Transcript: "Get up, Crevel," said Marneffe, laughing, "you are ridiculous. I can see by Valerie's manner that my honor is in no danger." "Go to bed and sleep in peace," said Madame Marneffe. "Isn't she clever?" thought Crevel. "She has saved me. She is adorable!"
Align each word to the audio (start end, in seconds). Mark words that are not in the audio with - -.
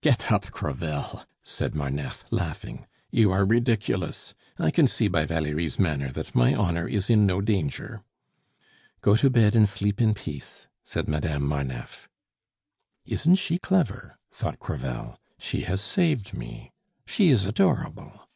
"Get 0.00 0.32
up, 0.32 0.50
Crevel," 0.50 1.22
said 1.44 1.76
Marneffe, 1.76 2.24
laughing, 2.32 2.88
"you 3.12 3.30
are 3.30 3.44
ridiculous. 3.44 4.34
I 4.58 4.72
can 4.72 4.88
see 4.88 5.06
by 5.06 5.24
Valerie's 5.24 5.78
manner 5.78 6.10
that 6.10 6.34
my 6.34 6.56
honor 6.56 6.88
is 6.88 7.08
in 7.08 7.24
no 7.24 7.40
danger." 7.40 8.02
"Go 9.00 9.14
to 9.14 9.30
bed 9.30 9.54
and 9.54 9.68
sleep 9.68 10.00
in 10.00 10.12
peace," 10.12 10.66
said 10.82 11.06
Madame 11.06 11.46
Marneffe. 11.46 12.08
"Isn't 13.04 13.36
she 13.36 13.58
clever?" 13.58 14.18
thought 14.32 14.58
Crevel. 14.58 15.20
"She 15.38 15.60
has 15.60 15.82
saved 15.82 16.34
me. 16.34 16.72
She 17.06 17.30
is 17.30 17.46
adorable!" 17.46 18.28